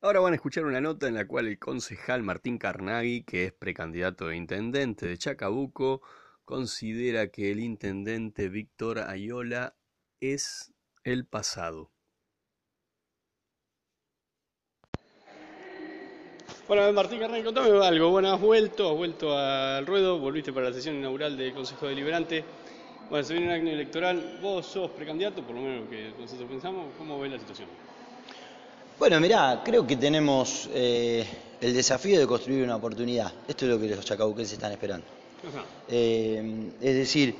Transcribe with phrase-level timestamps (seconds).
[0.00, 3.52] Ahora van a escuchar una nota en la cual el concejal Martín Carnaghi, que es
[3.52, 6.02] precandidato de intendente de Chacabuco,
[6.44, 9.74] considera que el intendente Víctor Ayola
[10.20, 10.72] es
[11.02, 11.90] el pasado.
[16.68, 18.10] Bueno, Martín Carnaghi, contame algo.
[18.10, 22.44] Bueno, has vuelto, has vuelto al ruedo, volviste para la sesión inaugural del Consejo Deliberante.
[23.10, 26.48] Bueno, se viene un año electoral, vos sos precandidato, por lo menos lo que nosotros
[26.48, 27.87] pensamos, ¿cómo ves la situación?
[28.98, 31.24] Bueno, mirá, creo que tenemos eh,
[31.60, 33.32] el desafío de construir una oportunidad.
[33.46, 35.06] Esto es lo que los chacabuquenses están esperando.
[35.88, 37.36] Eh, es decir,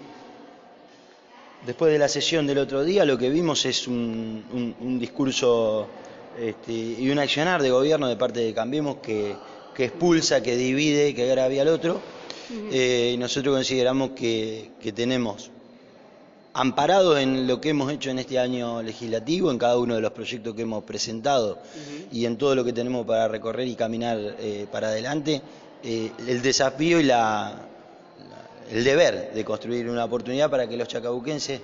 [1.67, 5.89] después de la sesión del otro día, lo que vimos es un, discurso
[6.39, 9.35] este, y un accionar de gobierno de parte de Cambiemos que,
[9.77, 12.01] expulsa, que divide, que agravia al otro.
[12.71, 15.51] Eh, y nosotros consideramos que, que tenemos
[16.59, 20.11] amparado en lo que hemos hecho en este año legislativo, en cada uno de los
[20.11, 21.59] proyectos que hemos presentado
[22.11, 25.41] y en todo lo que tenemos para recorrer y caminar eh, para adelante,
[25.85, 27.55] eh, el desafío y la,
[28.73, 31.61] el deber de construir una oportunidad para que los chacabuquenses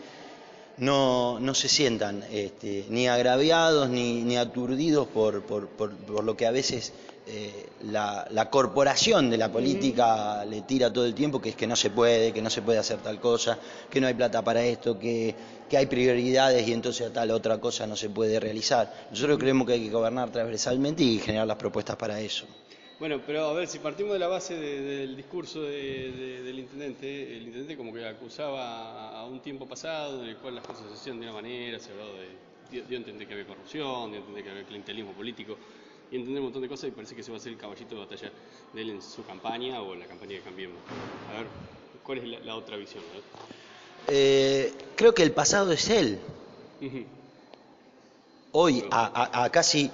[0.77, 6.47] no, no se sientan este, ni agraviados ni, ni aturdidos por, por, por, lo que
[6.47, 6.93] a veces
[7.27, 11.67] eh, la, la, corporación de la política le tira todo el tiempo, que es que
[11.67, 13.59] no se puede, que no se puede hacer tal cosa,
[13.91, 15.35] que no hay plata para esto, que,
[15.69, 19.09] que hay prioridades y entonces tal otra cosa no se puede realizar.
[19.11, 22.47] Nosotros creemos que hay que gobernar transversalmente y generar las propuestas para eso.
[22.99, 27.77] Bueno, pero a ver, si partimos de la base del discurso del intendente, el intendente
[27.77, 31.27] como que acusaba a un tiempo pasado en el cual las cosas se hacían de
[31.27, 35.13] una manera, se hablaba de, dio, entender que había corrupción, dio entender que había clientelismo
[35.13, 35.57] político,
[36.11, 37.95] y entender un montón de cosas y parece que se va a ser el caballito
[37.95, 38.31] de batalla
[38.73, 40.79] de él en su campaña o en la campaña de Cambiemos.
[41.31, 41.47] A ver,
[42.05, 43.03] ¿cuál es la, otra visión?
[44.09, 46.19] Eh, creo que el pasado es él.
[48.53, 49.91] Hoy, a casi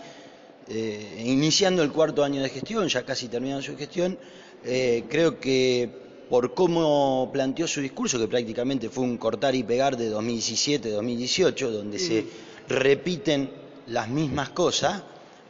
[0.73, 4.17] eh, iniciando el cuarto año de gestión, ya casi terminando su gestión,
[4.65, 5.91] eh, creo que
[6.31, 11.99] por cómo planteó su discurso, que prácticamente fue un cortar y pegar de 2017-2018, donde
[11.99, 12.25] se
[12.69, 13.51] repiten
[13.89, 15.03] las mismas cosas,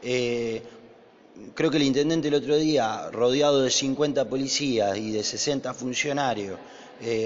[0.03, 0.63] eh,
[1.55, 6.59] creo que el intendente el otro día, rodeado de 50 policías y de 60 funcionarios,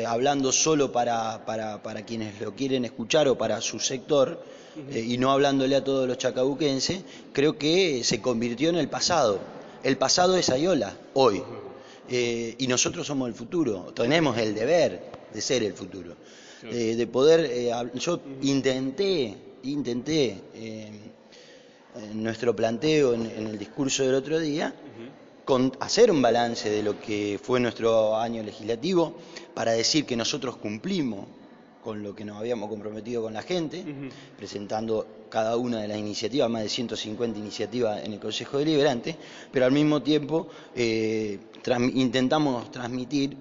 [0.06, 4.40] hablando solo para, para, para quienes lo quieren escuchar o para su sector,
[4.90, 7.02] eh, y no hablándole a todos los chacabuquenses,
[7.32, 9.38] creo que se convirtió en el pasado.
[9.84, 11.42] El pasado es Ayola, hoy.
[12.08, 15.00] Eh, y nosotros somos el futuro, tenemos el deber
[15.32, 16.16] de ser el futuro.
[16.64, 20.40] Eh, de poder, yo intenté, intenté
[21.94, 24.74] en nuestro planteo en, el discurso del otro día,
[25.44, 29.14] con, hacer un balance de lo que fue nuestro año legislativo
[29.54, 31.26] para decir que nosotros cumplimos
[31.82, 33.84] con lo que nos habíamos comprometido con la gente,
[34.38, 39.16] presentando cada una de las iniciativas, más de 150 iniciativas en el Consejo Deliberante,
[39.52, 41.38] pero al mismo tiempo eh,
[41.92, 43.36] intentamos transmitir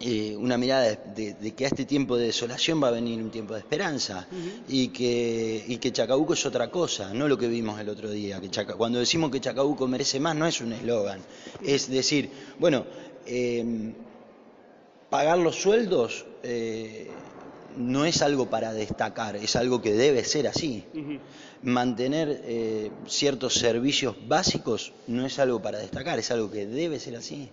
[0.00, 3.54] eh, una mirada de, que a este tiempo de desolación va a venir un tiempo
[3.54, 4.26] de esperanza
[4.68, 8.40] y, que, y que Chacabuco es otra cosa, no lo que vimos el otro día.
[8.40, 11.20] Que cuando decimos que Chacabuco merece más no es un eslogan,
[11.62, 12.84] es decir, bueno,
[13.26, 13.92] eh,
[15.10, 16.26] pagar los sueldos
[17.76, 20.84] no es algo para destacar, es algo que debe ser así.
[21.62, 27.16] Mantener eh, ciertos servicios básicos no es algo para destacar, es algo que debe ser
[27.16, 27.50] así.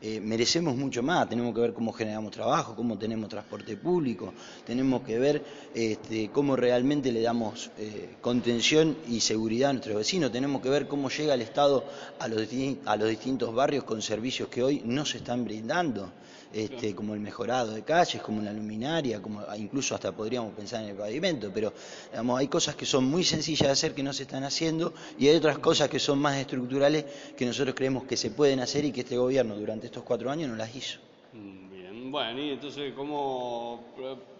[0.00, 4.32] Eh, merecemos mucho más, tenemos que ver cómo generamos trabajo, cómo tenemos transporte público,
[4.64, 5.42] tenemos que ver
[5.74, 10.86] este, cómo realmente le damos eh, contención y seguridad a nuestros vecinos, tenemos que ver
[10.86, 11.84] cómo llega el Estado
[12.20, 12.46] a los,
[12.84, 16.12] a los distintos barrios con servicios que hoy no se están brindando.
[16.50, 20.88] Este, como el mejorado de calles, como la luminaria, como incluso hasta podríamos pensar en
[20.88, 21.74] el pavimento, pero
[22.10, 25.28] digamos, hay cosas que son muy sencillas de hacer que no se están haciendo y
[25.28, 27.04] hay otras cosas que son más estructurales
[27.36, 30.48] que nosotros creemos que se pueden hacer y que este gobierno durante estos cuatro años
[30.48, 30.98] no las hizo.
[31.32, 33.84] Bien, bueno, y entonces, ¿cómo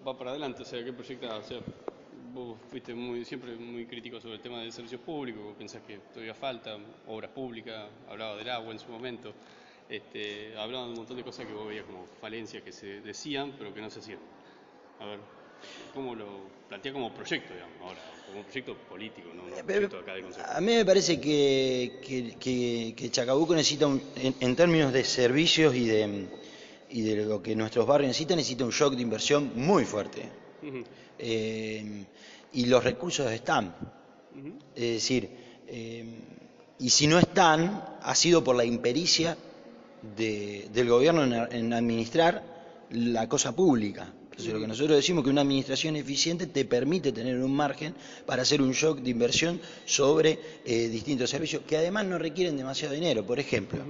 [0.07, 0.63] va para adelante?
[0.63, 1.37] O sea, ¿qué proyecta?
[1.37, 1.59] O sea,
[2.33, 6.35] vos fuiste muy, siempre muy crítico sobre el tema de servicios públicos, pensás que todavía
[6.35, 9.35] falta, obras públicas, hablaba del agua en su momento
[9.89, 13.55] este, hablaban de un montón de cosas que vos veías como falencias que se decían,
[13.59, 14.19] pero que no se hacían.
[15.01, 15.19] A ver,
[15.95, 16.27] ¿cómo lo
[16.69, 18.01] plantea como proyecto, digamos, ahora?
[18.27, 20.47] Como un proyecto político, no, un eh, proyecto acá de consejo.
[20.49, 22.01] A mí me parece que,
[22.39, 26.29] que, que, Chacabuco necesita, un, en, términos de servicios y de,
[26.91, 30.23] y de lo que nuestros barrios necesitan, necesita un shock de inversión muy fuerte.
[31.19, 32.05] Eh,
[32.53, 33.75] y los recursos están.
[34.75, 35.29] Es decir,
[35.67, 36.05] eh,
[36.79, 39.37] y si no están, ha sido por la impericia
[40.17, 42.43] del gobierno en, administrar
[42.91, 44.13] la cosa pública.
[44.39, 47.93] Entonces lo que nosotros decimos que una administración eficiente te permite tener un margen
[48.25, 52.95] para hacer un shock de inversión sobre eh, distintos servicios que además no requieren demasiado
[52.95, 53.27] dinero.
[53.27, 53.81] Por ejemplo,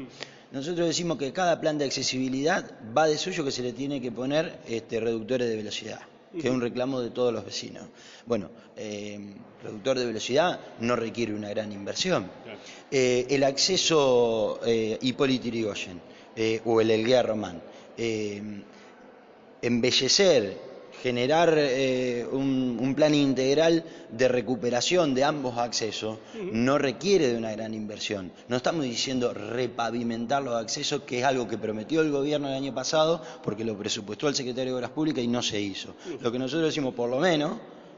[0.50, 2.64] nosotros decimos que cada plan de accesibilidad
[2.96, 6.00] va de suyo que se le tiene que poner este, reductores de velocidad
[6.32, 7.86] que es un reclamo de todos los vecinos.
[8.26, 9.18] Bueno, eh,
[9.62, 12.30] reductor de velocidad no requiere una gran inversión.
[12.90, 16.00] Eh, el acceso eh, Hipólito Yrigoyen
[16.66, 17.60] o el Elguea Román,
[19.62, 20.68] embellecer
[21.02, 26.18] generar eh, un, un, plan integral de recuperación de ambos accesos
[26.52, 28.32] no requiere de una gran inversión.
[28.48, 32.74] No estamos diciendo repavimentar los accesos, que es algo que prometió el gobierno el año
[32.74, 35.94] pasado, porque lo presupuestó el secretario de Obras Públicas y no se hizo.
[36.20, 37.52] Lo que nosotros decimos, por lo menos,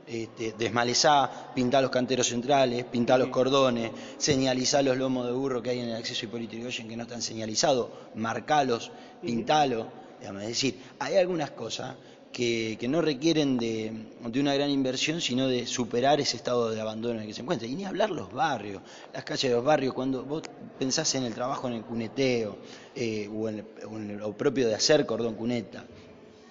[0.06, 5.70] este, desmalezar, pintar los canteros centrales, pintar los cordones, señalizar los lomos de burro que
[5.70, 8.90] hay en el acceso Hipólito Yrigoyen que no están señalizados, marcalos,
[9.22, 9.86] pintalos.
[10.22, 11.96] Es decir, hay algunas cosas
[12.32, 13.92] que, no requieren de,
[14.38, 17.66] una gran inversión, sino de superar ese estado de abandono en el que se encuentra.
[17.66, 18.82] Y ni hablar los barrios,
[19.12, 20.42] las calles de los barrios, cuando vos
[20.78, 22.56] pensás en el trabajo en el cuneteo
[22.94, 25.84] eh, o, en, o, en, lo propio de hacer cordón cuneta.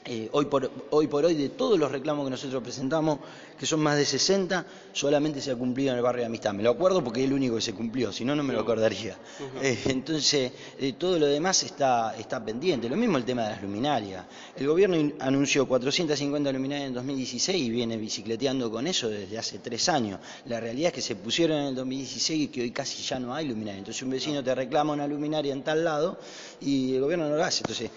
[0.05, 3.19] Eh, hoy, por, hoy por hoy, de todos los reclamos que nosotros presentamos,
[3.59, 6.53] que son más de 60, solamente se ha cumplido en el barrio de Amistad.
[6.53, 8.61] Me lo acuerdo porque es el único que se cumplió, si no, no me lo
[8.61, 9.17] acordaría.
[9.39, 9.63] Uh -huh.
[9.63, 12.87] eh, entonces, eh, todo lo demás está, está pendiente.
[12.89, 14.25] Lo mismo el tema de las luminarias.
[14.55, 19.89] El gobierno anunció 450 luminarias en 2016 y viene bicicleteando con eso desde hace tres
[19.89, 20.19] años.
[20.45, 23.35] La realidad es que se pusieron en el 2016 y que hoy casi ya no
[23.35, 23.79] hay luminarias.
[23.79, 26.17] Entonces, un vecino te reclama una luminaria en tal lado
[26.61, 27.63] y el gobierno no lo hace.
[27.63, 27.91] Entonces,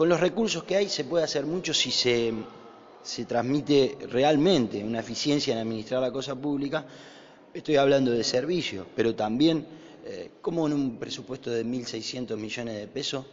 [0.00, 2.32] con los recursos que hay se puede hacer mucho si se,
[3.02, 6.86] se, transmite realmente una eficiencia en administrar la cosa pública.
[7.52, 9.66] Estoy hablando de servicios, pero también,
[10.06, 13.26] eh, como en un presupuesto de 1.600 millones de pesos,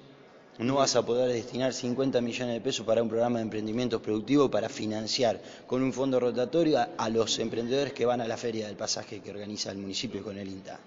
[0.60, 4.50] no vas a poder destinar 50 millones de pesos para un programa de emprendimientos productivos
[4.52, 8.68] para financiar con un fondo rotatorio a, a los emprendedores que van a la feria
[8.68, 10.78] del pasaje que organiza el municipio con el INTA.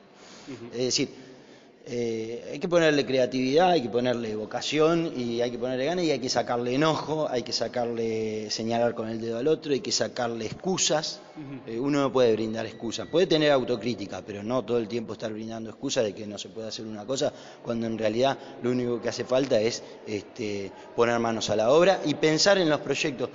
[0.46, 0.72] Uh -huh.
[0.72, 1.08] Es decir,
[1.86, 6.10] eh, hay que ponerle creatividad, hay que ponerle vocación y hay que ponerle ganas y
[6.10, 9.90] hay que sacarle enojo, hay que sacarle señalar con el dedo al otro, hay que
[9.90, 11.20] sacarle excusas.
[11.36, 11.74] Uh -huh.
[11.74, 15.32] eh, uno no puede brindar excusas, puede tener autocrítica, pero no todo el tiempo estar
[15.32, 17.32] brindando excusas de que no se puede hacer una cosa
[17.64, 22.02] cuando en realidad lo único que hace falta es este, poner manos a la obra
[22.04, 23.30] y pensar en los proyectos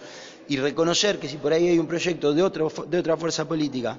[0.48, 3.98] y reconocer que si por ahí hay un proyecto de, otro, de otra fuerza política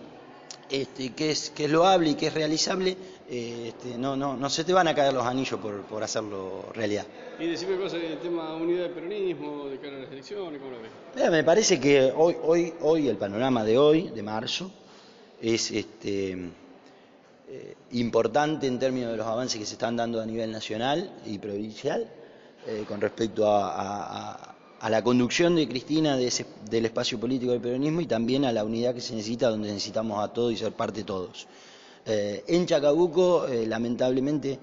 [0.71, 2.97] este, que, es, que es loable y que es realizable,
[3.29, 6.67] eh, este, no, no, no se te van a caer los anillos por, por hacerlo
[6.75, 7.07] realidad.
[7.39, 10.83] Y decime cosas del tema unidad de peronismo, de cara a las elecciones, ¿cómo lo
[10.83, 10.91] ves?
[11.15, 14.71] Mira, me parece que hoy, hoy, hoy, el panorama de hoy, de marzo,
[15.41, 16.33] es este,
[17.49, 21.39] eh, importante en términos de los avances que se están dando a nivel nacional y
[21.39, 22.09] provincial
[22.67, 27.19] eh, con respecto a, a, a a la conducción de Cristina de ese, del espacio
[27.19, 30.53] político del peronismo y también a la unidad que se necesita, donde necesitamos a todos
[30.53, 31.47] y ser parte todos.
[32.05, 34.59] Eh, en Chacabuco, eh, lamentablemente,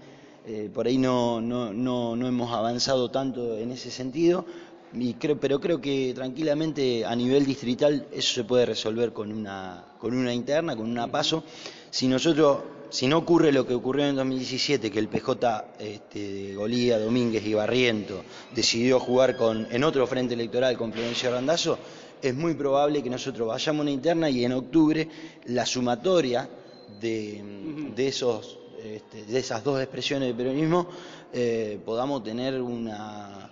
[0.46, 4.46] eh, por ahí no, no, no, no, hemos avanzado tanto en ese sentido,
[4.94, 9.86] y creo, pero creo que tranquilamente a nivel distrital eso se puede resolver con una,
[9.98, 11.44] con una interna, con una paso.
[11.90, 12.60] Si nosotros
[12.94, 17.56] si no ocurre lo que ocurrió en 2017, que el PJ este, Golía, Domínguez y
[17.56, 18.24] Barriento
[18.54, 21.80] decidió jugar con, en otro frente electoral con Florencio Randazzo,
[22.22, 25.10] es muy probable que nosotros vayamos a una interna y en octubre
[25.46, 26.48] la sumatoria
[27.02, 30.88] de, de, esos, este, de esas dos expresiones del peronismo
[31.34, 33.50] eh, podamos tener una,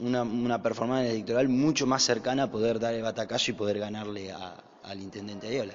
[0.00, 4.32] una, una, performance electoral mucho más cercana a poder dar el batacazo y poder ganarle
[4.32, 5.74] al intendente Ayola.